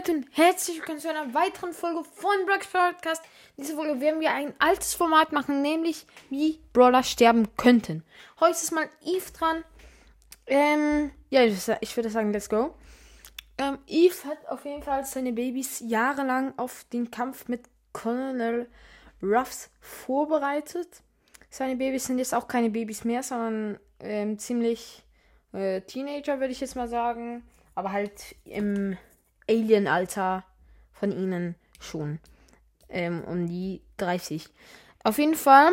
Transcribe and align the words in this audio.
Leute 0.00 0.12
und 0.12 0.26
herzlich 0.32 0.78
willkommen 0.78 0.98
zu 0.98 1.10
einer 1.10 1.34
weiteren 1.34 1.74
Folge 1.74 2.04
von 2.04 2.46
Brock's 2.46 2.68
Podcast. 2.68 3.22
In 3.58 3.64
dieser 3.64 3.76
Folge 3.76 4.00
werden 4.00 4.20
wir 4.20 4.32
ein 4.32 4.54
altes 4.58 4.94
Format 4.94 5.30
machen, 5.32 5.60
nämlich 5.60 6.06
wie 6.30 6.58
Brawler 6.72 7.02
sterben 7.02 7.54
könnten. 7.58 8.02
Heute 8.38 8.52
ist 8.52 8.72
mal 8.72 8.88
Eve 9.04 9.30
dran. 9.36 9.62
Ähm, 10.46 11.10
ja, 11.28 11.42
ich, 11.44 11.96
würde 11.96 12.08
sagen, 12.08 12.32
let's 12.32 12.48
go. 12.48 12.74
Ähm, 13.58 13.76
Eve 13.86 14.14
hat 14.24 14.38
auf 14.48 14.64
jeden 14.64 14.82
Fall 14.82 15.04
seine 15.04 15.34
Babys 15.34 15.80
jahrelang 15.80 16.54
auf 16.56 16.86
den 16.90 17.10
Kampf 17.10 17.48
mit 17.48 17.68
Colonel 17.92 18.70
Ruffs 19.22 19.68
vorbereitet. 19.82 21.02
Seine 21.50 21.76
Babys 21.76 22.06
sind 22.06 22.16
jetzt 22.16 22.34
auch 22.34 22.48
keine 22.48 22.70
Babys 22.70 23.04
mehr, 23.04 23.22
sondern 23.22 23.78
ähm, 23.98 24.38
ziemlich 24.38 25.02
äh, 25.52 25.82
Teenager, 25.82 26.40
würde 26.40 26.52
ich 26.52 26.60
jetzt 26.60 26.76
mal 26.76 26.88
sagen. 26.88 27.42
Aber 27.74 27.92
halt 27.92 28.34
im 28.46 28.96
Alien-Alter 29.50 30.44
von 30.92 31.12
ihnen 31.12 31.56
schon. 31.80 32.20
Ähm, 32.88 33.24
um 33.24 33.46
die 33.46 33.82
30. 33.98 34.48
Auf 35.04 35.18
jeden 35.18 35.34
Fall 35.34 35.72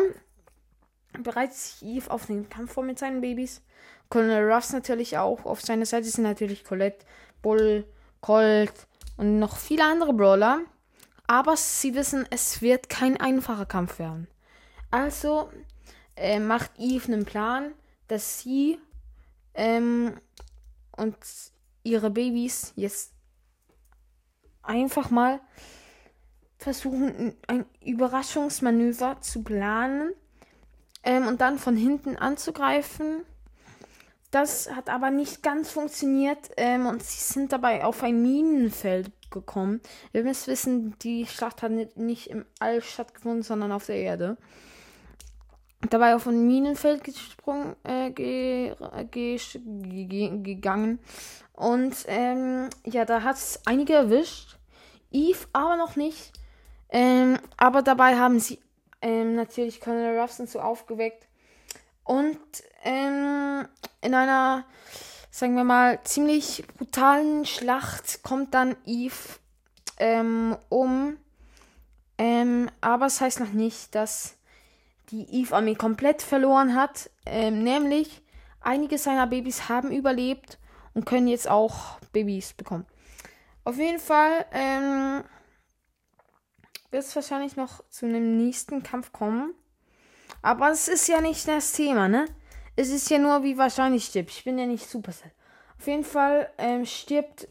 bereitet 1.22 1.56
sich 1.56 1.82
Eve 1.88 2.10
auf 2.10 2.26
den 2.26 2.48
Kampf 2.48 2.72
vor 2.72 2.84
mit 2.84 2.98
seinen 2.98 3.20
Babys. 3.20 3.62
Colonel 4.08 4.50
Ruffs 4.50 4.72
natürlich 4.72 5.18
auch. 5.18 5.44
Auf 5.44 5.60
seiner 5.60 5.86
Seite 5.86 6.08
sind 6.08 6.24
natürlich 6.24 6.64
Colette, 6.64 7.04
Bull, 7.42 7.84
Colt 8.20 8.72
und 9.16 9.38
noch 9.38 9.56
viele 9.56 9.84
andere 9.84 10.12
Brawler. 10.12 10.60
Aber 11.26 11.56
sie 11.56 11.94
wissen, 11.94 12.26
es 12.30 12.62
wird 12.62 12.88
kein 12.88 13.18
einfacher 13.18 13.66
Kampf 13.66 13.98
werden. 13.98 14.28
Also 14.90 15.50
äh, 16.16 16.40
macht 16.40 16.70
Eve 16.78 17.12
einen 17.12 17.24
Plan, 17.26 17.74
dass 18.08 18.40
sie 18.40 18.78
ähm, 19.54 20.14
und 20.96 21.16
ihre 21.82 22.10
Babys 22.10 22.72
jetzt 22.76 23.12
einfach 24.62 25.10
mal 25.10 25.40
versuchen, 26.58 27.34
ein 27.46 27.64
Überraschungsmanöver 27.84 29.20
zu 29.20 29.42
planen 29.42 30.12
ähm, 31.04 31.26
und 31.26 31.40
dann 31.40 31.58
von 31.58 31.76
hinten 31.76 32.16
anzugreifen. 32.16 33.22
Das 34.30 34.70
hat 34.74 34.90
aber 34.90 35.10
nicht 35.10 35.42
ganz 35.42 35.70
funktioniert 35.70 36.50
ähm, 36.56 36.86
und 36.86 37.02
sie 37.02 37.32
sind 37.32 37.52
dabei 37.52 37.84
auf 37.84 38.02
ein 38.02 38.20
Minenfeld 38.20 39.10
gekommen. 39.30 39.80
Wir 40.12 40.24
müssen 40.24 40.48
wissen, 40.48 40.98
die 40.98 41.26
Schlacht 41.26 41.62
hat 41.62 41.96
nicht 41.96 42.28
im 42.28 42.44
All 42.58 42.82
stattgefunden, 42.82 43.42
sondern 43.42 43.72
auf 43.72 43.86
der 43.86 43.96
Erde. 43.96 44.36
Dabei 45.90 46.16
auf 46.16 46.26
ein 46.26 46.46
Minenfeld 46.46 47.04
gesprungen, 47.04 47.76
äh, 47.84 48.10
ge, 48.10 48.74
ge, 49.10 49.38
ge, 50.06 50.42
gegangen. 50.42 50.98
Und 51.52 51.94
ähm, 52.08 52.68
ja, 52.84 53.04
da 53.04 53.22
hat 53.22 53.36
es 53.36 53.60
einige 53.64 53.94
erwischt. 53.94 54.58
Eve 55.10 55.46
aber 55.52 55.76
noch 55.76 55.94
nicht. 55.94 56.32
Ähm, 56.90 57.38
aber 57.56 57.82
dabei 57.82 58.16
haben 58.16 58.40
sie 58.40 58.58
ähm, 59.02 59.36
natürlich 59.36 59.80
Colonel 59.80 60.18
Ruffs 60.18 60.38
so 60.38 60.60
aufgeweckt. 60.60 61.26
Und 62.04 62.38
ähm, 62.82 63.68
in 64.00 64.14
einer, 64.14 64.64
sagen 65.30 65.54
wir 65.54 65.64
mal, 65.64 66.02
ziemlich 66.04 66.64
brutalen 66.76 67.44
Schlacht 67.44 68.22
kommt 68.22 68.54
dann 68.54 68.76
Eve 68.86 69.38
ähm, 69.98 70.56
um. 70.68 71.18
Ähm, 72.16 72.70
aber 72.80 73.06
es 73.06 73.20
heißt 73.20 73.40
noch 73.40 73.52
nicht, 73.52 73.94
dass 73.94 74.37
die 75.10 75.40
Eve-Armee 75.40 75.74
komplett 75.74 76.22
verloren 76.22 76.74
hat. 76.74 77.10
Ähm, 77.26 77.62
nämlich, 77.62 78.22
einige 78.60 78.98
seiner 78.98 79.26
Babys 79.26 79.68
haben 79.68 79.90
überlebt 79.90 80.58
und 80.94 81.06
können 81.06 81.28
jetzt 81.28 81.48
auch 81.48 81.98
Babys 82.12 82.52
bekommen. 82.52 82.86
Auf 83.64 83.76
jeden 83.76 83.98
Fall 83.98 84.46
ähm, 84.52 85.22
wird 86.90 87.04
es 87.04 87.14
wahrscheinlich 87.14 87.56
noch 87.56 87.84
zu 87.90 88.06
einem 88.06 88.36
nächsten 88.36 88.82
Kampf 88.82 89.12
kommen. 89.12 89.54
Aber 90.42 90.70
es 90.70 90.88
ist 90.88 91.08
ja 91.08 91.20
nicht 91.20 91.46
das 91.48 91.72
Thema, 91.72 92.08
ne? 92.08 92.26
Es 92.76 92.90
ist 92.90 93.10
ja 93.10 93.18
nur, 93.18 93.42
wie 93.42 93.58
wahrscheinlich 93.58 94.04
stirbt. 94.04 94.30
Ich 94.30 94.44
bin 94.44 94.58
ja 94.58 94.66
nicht 94.66 94.88
Supercell. 94.88 95.32
Auf 95.78 95.86
jeden 95.86 96.04
Fall 96.04 96.48
ähm, 96.58 96.86
stirbt 96.86 97.48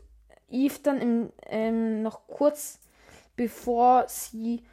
Eve 0.50 0.80
dann 0.84 1.02
im, 1.02 1.34
ähm, 1.48 2.02
noch 2.02 2.28
kurz 2.28 2.80
bevor 3.36 4.06
sie 4.08 4.64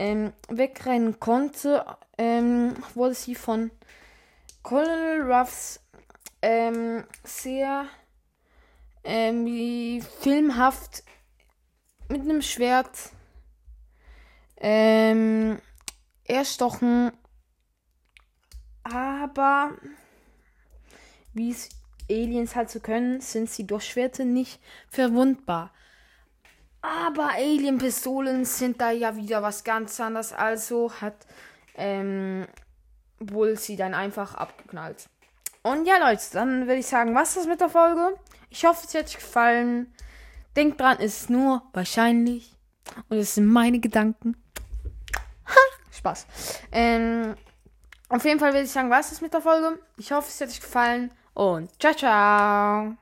ähm, 0.00 0.32
wegrennen 0.48 1.20
konnte, 1.20 1.84
ähm, 2.16 2.74
wurde 2.94 3.14
sie 3.14 3.34
von 3.34 3.70
Colonel 4.62 5.30
Ruffs 5.30 5.78
ähm, 6.40 7.04
sehr 7.22 7.84
ähm, 9.04 10.02
filmhaft 10.20 11.04
mit 12.08 12.22
einem 12.22 12.40
Schwert 12.40 13.10
ähm, 14.56 15.60
erstochen. 16.24 17.12
Aber 18.82 19.72
wie 21.34 21.50
es 21.50 21.68
Aliens 22.08 22.56
halt 22.56 22.70
so 22.70 22.80
können, 22.80 23.20
sind 23.20 23.50
sie 23.50 23.66
durch 23.66 23.84
Schwerte 23.84 24.24
nicht 24.24 24.60
verwundbar. 24.88 25.74
Aber 26.82 27.30
Alien-Pistolen 27.34 28.44
sind 28.44 28.80
da 28.80 28.90
ja 28.90 29.16
wieder 29.16 29.42
was 29.42 29.64
ganz 29.64 30.00
anderes. 30.00 30.32
Also 30.32 30.90
hat 31.00 31.26
ähm, 31.74 32.46
wohl 33.18 33.58
sie 33.58 33.76
dann 33.76 33.94
einfach 33.94 34.34
abgeknallt. 34.34 35.08
Und 35.62 35.86
ja, 35.86 35.98
Leute, 35.98 36.22
dann 36.32 36.66
würde 36.66 36.80
ich 36.80 36.86
sagen, 36.86 37.14
was 37.14 37.30
ist 37.30 37.38
das 37.38 37.46
mit 37.46 37.60
der 37.60 37.68
Folge? 37.68 38.16
Ich 38.48 38.64
hoffe, 38.64 38.86
es 38.86 38.94
hat 38.94 39.04
euch 39.06 39.16
gefallen. 39.16 39.92
Denkt 40.56 40.80
dran, 40.80 40.96
es 41.00 41.22
ist 41.22 41.30
nur 41.30 41.62
wahrscheinlich. 41.72 42.56
Und 43.08 43.18
es 43.18 43.34
sind 43.34 43.46
meine 43.46 43.78
Gedanken. 43.78 44.36
Ha, 45.46 45.60
Spaß. 45.92 46.26
Ähm, 46.72 47.34
auf 48.08 48.24
jeden 48.24 48.40
Fall 48.40 48.52
würde 48.52 48.64
ich 48.64 48.72
sagen, 48.72 48.90
was 48.90 49.12
ist 49.12 49.22
mit 49.22 49.32
der 49.32 49.42
Folge? 49.42 49.78
Ich 49.96 50.10
hoffe, 50.12 50.28
es 50.28 50.40
hat 50.40 50.48
euch 50.48 50.60
gefallen. 50.60 51.12
Und 51.34 51.70
ciao, 51.80 51.94
ciao. 51.94 52.99